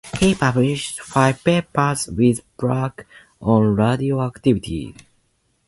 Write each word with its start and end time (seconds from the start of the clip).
He 0.17 0.33
published 0.33 0.99
five 0.99 1.43
papers 1.43 2.07
with 2.07 2.39
Bragg 2.57 3.05
on 3.39 3.75
radioactivity. 3.75 4.95